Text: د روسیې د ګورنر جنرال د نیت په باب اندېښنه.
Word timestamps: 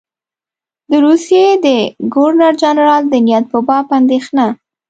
د 0.89 0.91
روسیې 1.05 1.45
د 1.65 1.67
ګورنر 2.13 2.53
جنرال 2.61 3.03
د 3.09 3.15
نیت 3.27 3.45
په 3.53 3.59
باب 3.67 3.85
اندېښنه. 3.99 4.45